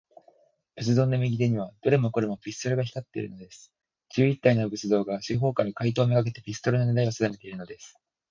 [0.77, 3.71] 仏像の右手には、どれもこれも、ピストルが光っているのです。
[4.15, 7.99] 十一体の仏像が、四ほうから、怪盗めがけて、ピストルのねらいをさだめているのです。